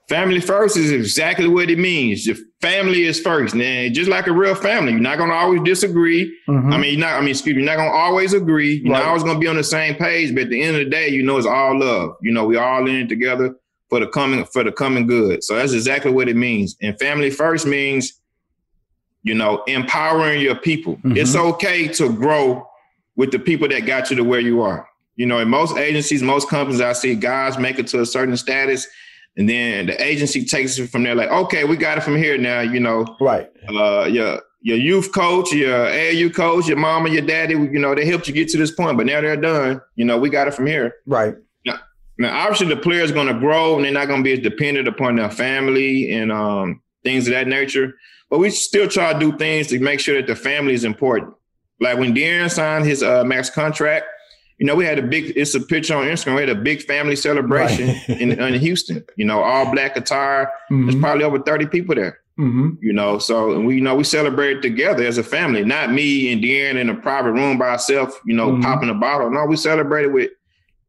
[0.09, 2.25] Family first is exactly what it means.
[2.25, 3.53] Your family is first.
[3.53, 6.35] And just like a real family, you're not gonna always disagree.
[6.47, 6.73] Mm-hmm.
[6.73, 8.81] I mean, you're not, I mean, excuse me, you're not gonna always agree.
[8.83, 9.01] You're right.
[9.01, 11.09] not always gonna be on the same page, but at the end of the day,
[11.09, 12.15] you know it's all love.
[12.23, 13.55] You know, we all in it together
[13.87, 15.43] for the coming for the coming good.
[15.43, 16.75] So that's exactly what it means.
[16.81, 18.19] And family first means,
[19.21, 20.95] you know, empowering your people.
[20.97, 21.17] Mm-hmm.
[21.17, 22.67] It's okay to grow
[23.15, 24.87] with the people that got you to where you are.
[25.17, 28.37] You know, in most agencies, most companies, I see guys make it to a certain
[28.37, 28.87] status,
[29.37, 31.15] and then the agency takes it from there.
[31.15, 32.61] Like, okay, we got it from here now.
[32.61, 33.49] You know, right?
[33.67, 37.53] Uh, your your youth coach, your AAU coach, your mom and your daddy.
[37.53, 39.81] You know, they helped you get to this point, but now they're done.
[39.95, 40.95] You know, we got it from here.
[41.05, 41.35] Right.
[41.65, 41.79] Now,
[42.17, 44.39] now obviously, the player is going to grow, and they're not going to be as
[44.39, 47.95] dependent upon their family and um, things of that nature.
[48.29, 51.33] But we still try to do things to make sure that the family is important.
[51.79, 54.05] Like when De'Aaron signed his uh, max contract,
[54.59, 56.35] you know, we had a big, it's a picture on Instagram.
[56.35, 58.09] We had a big family celebration right.
[58.21, 60.51] in, in Houston, you know, all black attire.
[60.69, 60.85] Mm-hmm.
[60.85, 62.71] There's probably over 30 people there, mm-hmm.
[62.81, 63.19] you know.
[63.19, 66.75] So, and we, you know, we celebrated together as a family, not me and De'Aaron
[66.75, 68.61] in a private room by ourselves, you know, mm-hmm.
[68.61, 69.31] popping a bottle.
[69.31, 70.29] No, we celebrated with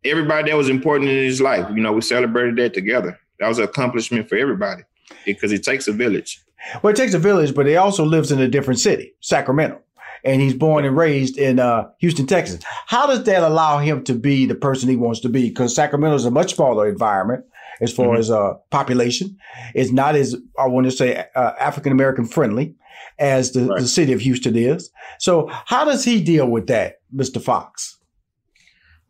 [0.05, 1.67] everybody that was important in his life.
[1.71, 3.17] You know, we celebrated that together.
[3.39, 4.83] That was an accomplishment for everybody
[5.25, 6.43] because it takes a village.
[6.83, 9.81] Well, it takes a village, but he also lives in a different city, Sacramento
[10.25, 12.63] and he's born and raised in uh, Houston, Texas.
[12.87, 15.49] How does that allow him to be the person he wants to be?
[15.49, 17.45] Because Sacramento is a much smaller environment
[17.81, 18.21] as far mm-hmm.
[18.21, 19.37] as uh, population.
[19.75, 22.75] It's not as I want to say uh, African American friendly
[23.19, 23.81] as the, right.
[23.81, 24.91] the city of Houston is.
[25.19, 27.41] So how does he deal with that, Mr.
[27.41, 27.99] Fox?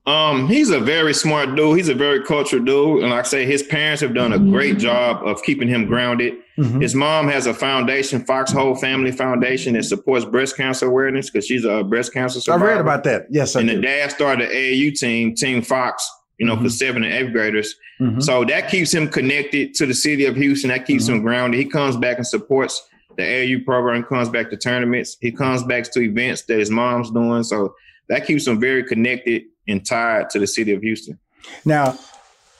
[0.07, 1.77] Um, he's a very smart dude.
[1.77, 4.73] He's a very cultured dude, and like I say, his parents have done a great
[4.73, 4.81] mm-hmm.
[4.81, 6.35] job of keeping him grounded.
[6.61, 6.81] Mm-hmm.
[6.81, 11.64] His mom has a foundation, Foxhole Family Foundation, that supports breast cancer awareness because she's
[11.64, 12.66] a breast cancer survivor.
[12.66, 13.27] I read about that.
[13.31, 13.77] Yes, I and do.
[13.77, 16.64] the dad started the AAU team, Team Fox, you know, mm-hmm.
[16.64, 17.75] for seven and eighth graders.
[17.99, 18.20] Mm-hmm.
[18.20, 20.68] So that keeps him connected to the city of Houston.
[20.68, 21.27] That keeps him mm-hmm.
[21.27, 21.61] grounded.
[21.61, 24.03] He comes back and supports the AAU program.
[24.03, 25.16] Comes back to tournaments.
[25.20, 27.42] He comes back to events that his mom's doing.
[27.42, 27.75] So
[28.11, 31.18] that keeps him very connected and tied to the city of Houston.
[31.64, 31.99] Now,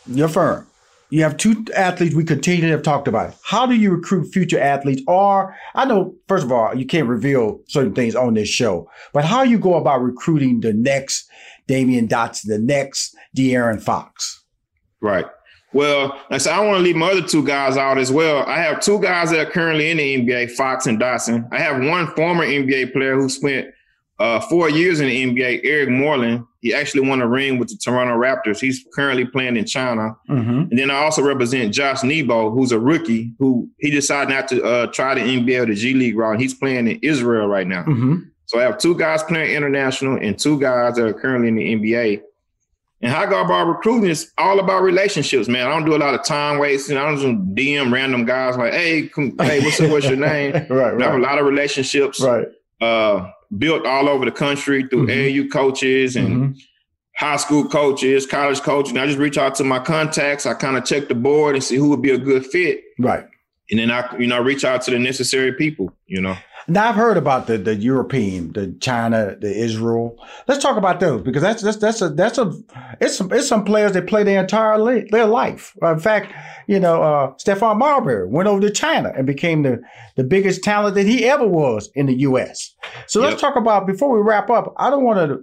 [0.07, 0.67] your firm,
[1.11, 3.35] you have two athletes we continue to have talked about.
[3.45, 5.03] How do you recruit future athletes?
[5.07, 9.25] Or I know, first of all, you can't reveal certain things on this show, but
[9.25, 11.29] how you go about recruiting the next
[11.69, 14.45] Damyean Dotson, the next De'Aaron Fox?
[15.01, 15.27] Right.
[15.73, 18.45] Well, I said I want to leave my other two guys out as well.
[18.47, 21.47] I have two guys that are currently in the NBA, Fox and Dotson.
[21.53, 23.69] I have one former NBA player who spent
[24.21, 27.77] uh, four years in the NBA, Eric Moreland, he actually won a ring with the
[27.77, 28.61] Toronto Raptors.
[28.61, 30.15] He's currently playing in China.
[30.29, 30.61] Mm-hmm.
[30.71, 34.63] And then I also represent Josh Nebo, who's a rookie who he decided not to
[34.63, 36.39] uh, try the NBA or the G League route.
[36.39, 37.85] He's playing in Israel right now.
[37.85, 38.17] Mm-hmm.
[38.45, 41.75] So I have two guys playing international and two guys that are currently in the
[41.75, 42.21] NBA.
[43.01, 45.67] And high guard ball recruiting is all about relationships, man.
[45.67, 46.99] I don't do a lot of time wasting.
[46.99, 50.53] I don't just DM random guys like, hey, come, hey, what's up, what's your name?
[50.53, 51.01] right, right.
[51.01, 52.21] I have a lot of relationships.
[52.21, 52.49] Right.
[52.83, 55.41] Uh, built all over the country through mm-hmm.
[55.47, 56.59] AAU coaches and mm-hmm.
[57.17, 58.93] high school coaches, college coaches.
[58.93, 60.47] And I just reach out to my contacts.
[60.47, 62.83] I kind of check the board and see who would be a good fit.
[62.99, 63.27] Right.
[63.71, 66.37] And then I, you know, reach out to the necessary people, you know.
[66.71, 70.17] Now I've heard about the the European, the China, the Israel.
[70.47, 72.53] Let's talk about those because that's that's that's a that's a
[73.01, 75.77] it's some it's some players that play their entire li- their life.
[75.83, 76.33] In fact,
[76.69, 79.81] you know, uh, Stephon Marbury went over to China and became the
[80.17, 82.75] the biggest talent that he ever was in the U.S.
[83.09, 84.73] So let's talk about before we wrap up.
[84.77, 85.41] I don't want to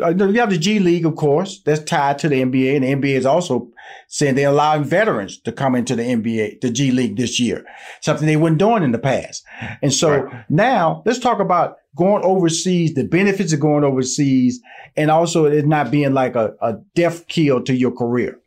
[0.00, 2.94] Uh, you have the G League, of course, that's tied to the NBA, and the
[2.94, 3.68] NBA is also
[4.08, 7.64] saying they're allowing veterans to come into the NBA, the G League this year,
[8.00, 9.44] something they weren't doing in the past.
[9.82, 10.44] And so right.
[10.48, 14.60] now let's talk about going overseas, the benefits of going overseas,
[14.96, 18.38] and also it not being like a, a death kill to your career.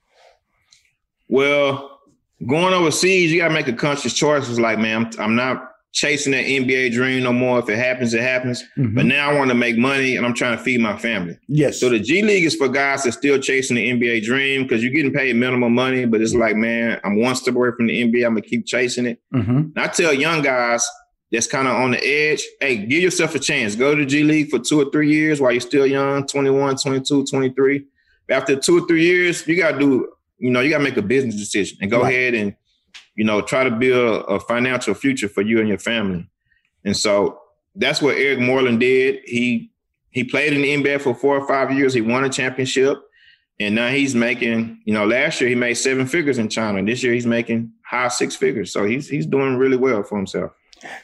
[1.27, 1.99] Well,
[2.47, 4.49] going overseas, you got to make a conscious choice.
[4.49, 7.57] It's like, man, I'm, I'm not chasing that NBA dream no more.
[7.57, 8.61] If it happens, it happens.
[8.77, 8.95] Mm-hmm.
[8.95, 11.39] But now I want to make money and I'm trying to feed my family.
[11.47, 11.79] Yes.
[11.79, 14.91] So the G League is for guys that still chasing the NBA dream because you're
[14.91, 18.25] getting paid minimum money, but it's like, man, I'm one step away from the NBA.
[18.25, 19.21] I'm gonna keep chasing it.
[19.33, 19.79] Mm-hmm.
[19.79, 20.85] I tell young guys
[21.31, 23.75] that's kind of on the edge, hey, give yourself a chance.
[23.75, 26.75] Go to the G League for two or three years while you're still young, 21,
[26.75, 27.85] 22, 23.
[28.29, 31.35] After two or three years, you gotta do, you know, you gotta make a business
[31.35, 32.13] decision and go right.
[32.13, 32.53] ahead and
[33.15, 36.29] you know, try to build a financial future for you and your family.
[36.83, 37.39] And so
[37.75, 39.21] that's what Eric Moreland did.
[39.25, 39.71] He
[40.11, 41.93] he played in the NBA for four or five years.
[41.93, 42.97] He won a championship.
[43.59, 46.83] And now he's making, you know, last year he made seven figures in China.
[46.83, 48.71] This year he's making high six figures.
[48.71, 50.51] So he's he's doing really well for himself.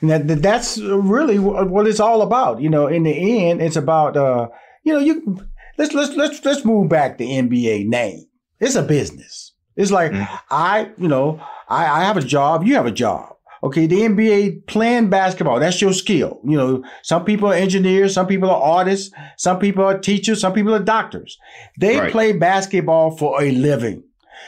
[0.01, 2.61] Now, that's really what it's all about.
[2.61, 4.49] You know, in the end, it's about uh,
[4.83, 5.39] you know, you
[5.77, 8.25] let's let's let's let's move back the NBA name.
[8.59, 9.50] It's a business.
[9.81, 10.35] It's like mm-hmm.
[10.49, 13.35] I, you know, I, I have a job, you have a job.
[13.63, 16.39] Okay, the NBA playing basketball, that's your skill.
[16.43, 20.53] You know, some people are engineers, some people are artists, some people are teachers, some
[20.53, 21.37] people are doctors.
[21.77, 22.11] They right.
[22.11, 24.03] play basketball for a living.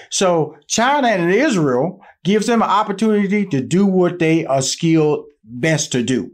[0.10, 5.92] So China and Israel gives them an opportunity to do what they are skilled best
[5.92, 6.32] to do,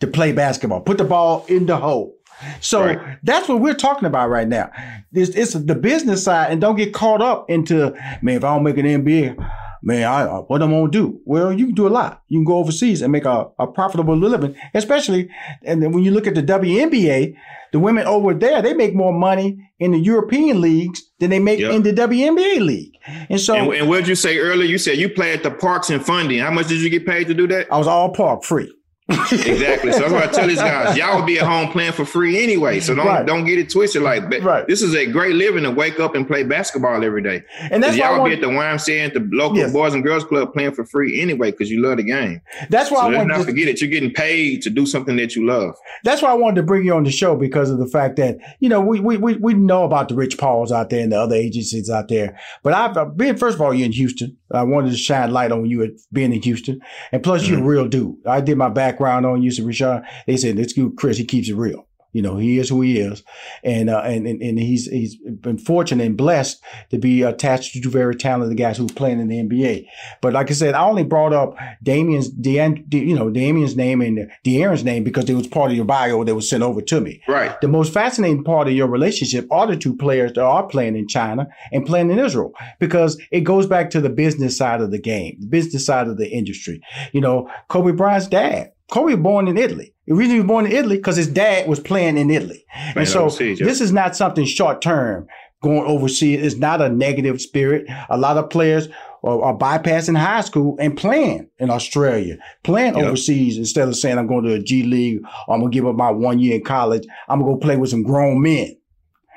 [0.00, 2.15] to play basketball, put the ball in the hole.
[2.60, 3.18] So right.
[3.22, 4.70] that's what we're talking about right now.
[5.12, 8.36] It's, it's the business side, and don't get caught up into man.
[8.36, 9.36] If I don't make an NBA,
[9.82, 11.20] man, I, what am I gonna do?
[11.24, 12.22] Well, you can do a lot.
[12.28, 15.30] You can go overseas and make a, a profitable living, especially.
[15.62, 17.34] And then when you look at the WNBA,
[17.72, 21.60] the women over there, they make more money in the European leagues than they make
[21.60, 21.72] yep.
[21.72, 22.94] in the WNBA league.
[23.28, 24.68] And so, and, and what did you say earlier?
[24.68, 26.40] You said you play at the parks and funding.
[26.40, 27.72] How much did you get paid to do that?
[27.72, 28.72] I was all park free
[29.08, 29.92] exactly.
[29.92, 30.96] So I'm going to tell these guys.
[30.96, 32.80] Y'all will be at home playing for free anyway.
[32.80, 33.24] So don't right.
[33.24, 34.02] don't get it twisted.
[34.02, 34.66] Like right.
[34.66, 37.42] this is a great living to wake up and play basketball every day.
[37.70, 39.72] And that's y'all want, be at the YMCA at the local yes.
[39.72, 42.40] Boys and Girls Club playing for free anyway because you love the game.
[42.68, 43.80] That's why so I want not to forget it.
[43.80, 45.76] You're getting paid to do something that you love.
[46.02, 48.38] That's why I wanted to bring you on the show because of the fact that
[48.58, 51.20] you know we we we, we know about the Rich Pauls out there and the
[51.20, 52.36] other agencies out there.
[52.64, 54.36] But I've been first of all, you're in Houston.
[54.52, 56.80] I wanted to shine light on you at being in Houston,
[57.12, 57.50] and plus mm-hmm.
[57.50, 57.70] you're a mm-hmm.
[57.70, 58.16] real dude.
[58.26, 60.04] I did my background on you, so Rashawn.
[60.26, 61.18] They said let's give Chris.
[61.18, 61.86] He keeps it real.
[62.12, 63.22] You know, he is who he is,
[63.62, 67.80] and uh, and, and and he's he's been fortunate and blessed to be attached to
[67.82, 69.86] two very talented guys who playing in the NBA.
[70.22, 74.30] But like I said, I only brought up Damyean's, Dan, you know, Damyean's name and
[74.46, 77.20] De'Aaron's name because it was part of your bio that was sent over to me.
[77.28, 77.60] Right.
[77.60, 81.08] The most fascinating part of your relationship are the two players that are playing in
[81.08, 84.98] China and playing in Israel because it goes back to the business side of the
[84.98, 86.80] game, the business side of the industry.
[87.12, 89.92] You know, Kobe Bryant's dad Kobe was born in Italy.
[90.06, 92.98] The reason he was born in Italy because his dad was playing in Italy, Man,
[92.98, 93.66] and so overseas, yeah.
[93.66, 95.26] this is not something short term.
[95.62, 97.86] Going overseas It's not a negative spirit.
[98.10, 98.88] A lot of players
[99.24, 103.06] are, are bypassing high school and playing in Australia, playing yep.
[103.06, 105.96] overseas instead of saying I'm going to a G League or I'm gonna give up
[105.96, 107.04] my one year in college.
[107.28, 108.76] I'm gonna go play with some grown men.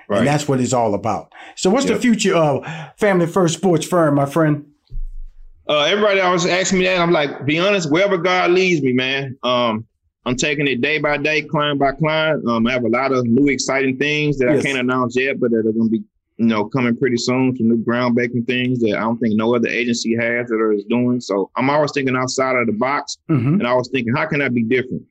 [0.10, 0.20] Right.
[0.20, 1.32] And that's what it's all about.
[1.56, 1.96] So, what's yep.
[1.96, 2.66] the future of
[2.98, 4.66] Family First Sports Firm, my friend?
[5.70, 7.00] Uh, everybody always asking me that.
[7.00, 9.38] I'm like, be honest, wherever God leads me, man.
[9.44, 9.86] Um,
[10.26, 12.46] I'm taking it day by day, client by client.
[12.48, 14.60] Um, I have a lot of new exciting things that yes.
[14.60, 16.04] I can't announce yet, but that are going to be,
[16.38, 17.56] you know, coming pretty soon.
[17.56, 21.22] Some new groundbreaking things that I don't think no other agency has that is doing.
[21.22, 23.54] So I'm always thinking outside of the box, mm-hmm.
[23.56, 25.04] and I was thinking, how can I be different?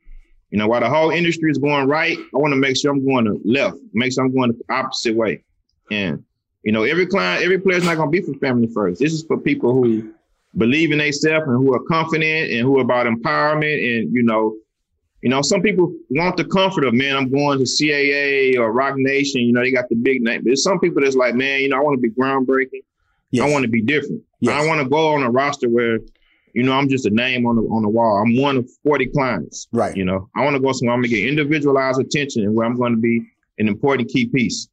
[0.50, 3.06] You know, while the whole industry is going right, I want to make sure I'm
[3.06, 5.44] going to left, make sure I'm going the opposite way.
[5.90, 6.24] And
[6.64, 9.00] you know, every client, every player is not going to be for family first.
[9.00, 10.12] This is for people who
[10.56, 14.56] believe in themselves and who are confident and who are about empowerment and you know
[15.22, 18.94] you know, some people want the comfort of, man, I'm going to CAA or Roc
[18.96, 19.40] Nation.
[19.40, 20.40] You know, they got the big name.
[20.40, 22.84] But there's some people that's like, man, you know, I want to be groundbreaking.
[23.30, 23.44] Yes.
[23.44, 24.22] I want to be different.
[24.40, 24.54] Yes.
[24.54, 25.98] I want to go on a roster where,
[26.54, 28.22] you know, I'm just a name on the on the wall.
[28.22, 29.68] I'm one of 40 clients.
[29.72, 29.96] Right.
[29.96, 32.76] You know, I want to go somewhere I'm gonna get individualized attention and where I'm
[32.76, 33.22] going to be
[33.58, 34.68] an important key piece.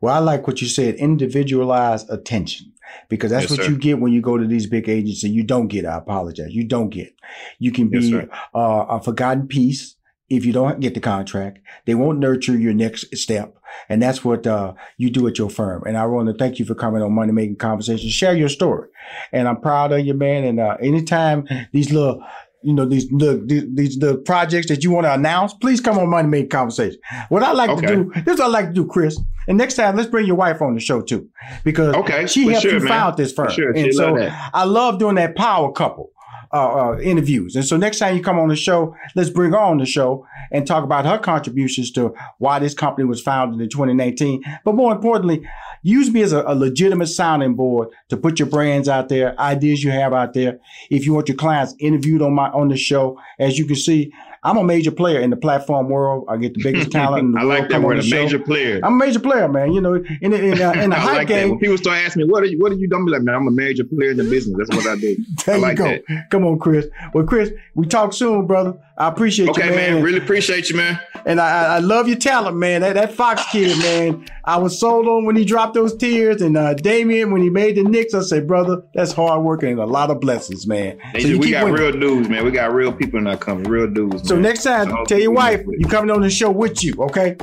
[0.00, 2.72] Well, I like what you said, individualized attention
[3.08, 3.70] because that's yes, what sir.
[3.70, 5.30] you get when you go to these big agencies.
[5.30, 5.86] You don't get.
[5.86, 6.52] I apologize.
[6.52, 7.14] You don't get.
[7.58, 9.96] You can be yes, uh, a forgotten piece
[10.28, 11.58] if you don't get the contract.
[11.84, 13.56] They won't nurture your next step,
[13.88, 15.84] and that's what uh, you do at your firm.
[15.86, 18.12] And I want to thank you for coming on Money Making Conversations.
[18.12, 18.88] Share your story,
[19.32, 20.44] and I'm proud of you, man.
[20.44, 22.22] And uh, anytime these little
[22.62, 23.42] you know these the
[23.74, 26.98] these the projects that you want to announce, please come on Money Making Conversation.
[27.28, 27.86] What I like okay.
[27.86, 29.18] to do, this is what I like to do, Chris.
[29.48, 31.28] And next time, let's bring your wife on the show too,
[31.64, 32.88] because okay, she helped sure, you man.
[32.88, 33.50] found this firm.
[33.50, 34.16] Sure, and so
[34.52, 36.10] I love doing that power couple.
[36.56, 37.54] Uh, uh, interviews.
[37.54, 40.26] And so next time you come on the show, let's bring her on the show
[40.50, 44.42] and talk about her contributions to why this company was founded in 2019.
[44.64, 45.46] But more importantly,
[45.86, 49.84] Use me as a, a, legitimate sounding board to put your brands out there, ideas
[49.84, 50.58] you have out there.
[50.90, 54.12] If you want your clients interviewed on my on the show, as you can see,
[54.46, 56.24] I'm a major player in the platform world.
[56.28, 57.52] I get the biggest talent in the I world.
[57.52, 58.80] I like that word, a major player.
[58.84, 59.72] I'm a major player, man.
[59.72, 61.48] You know, in the, in, uh, in the high like game.
[61.48, 61.50] That.
[61.50, 63.02] When people start asking me, what are you, what are you doing?
[63.02, 64.56] I'm like, man, I'm a major player in the business.
[64.56, 65.16] That's what I do.
[65.46, 65.98] there I like you go.
[66.08, 66.30] That.
[66.30, 66.86] Come on, Chris.
[67.12, 68.78] Well, Chris, we talk soon, brother.
[68.98, 69.78] I appreciate okay, you, man.
[69.78, 70.02] Okay, man.
[70.02, 70.98] Really appreciate you, man.
[71.26, 72.80] And I, I love your talent, man.
[72.80, 74.24] That, that Fox kid, man.
[74.44, 76.40] I was sold on when he dropped those tears.
[76.40, 79.78] And uh, Damyean, when he made the Knicks, I said, brother, that's hard work and
[79.78, 80.98] a lot of blessings, man.
[81.20, 81.80] So we got winning.
[81.80, 82.44] real dudes, man.
[82.44, 84.26] We got real people in our company, real dudes.
[84.26, 87.36] So next time, so tell your wife you coming on the show with you, okay?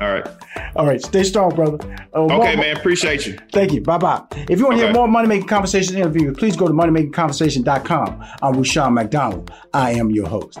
[0.00, 0.26] All right.
[0.76, 1.02] All right.
[1.02, 1.78] Stay strong, brother.
[2.14, 2.76] Uh, okay, more, man.
[2.76, 3.36] Appreciate you.
[3.52, 3.80] Thank you.
[3.80, 4.22] Bye bye.
[4.48, 4.86] If you want to okay.
[4.86, 8.24] hear more Money Making Conversation interviews, please go to moneymakingconversation.com.
[8.40, 9.50] I'm Rushion McDonald.
[9.74, 10.60] I am your host.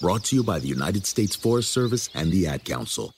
[0.00, 3.14] Brought to you by the United States Forest Service and the Ad Council.